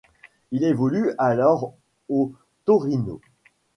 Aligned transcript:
Il 0.49 0.63
évolue 0.63 1.13
alors 1.19 1.75
au 2.09 2.33
Torino. 2.65 3.21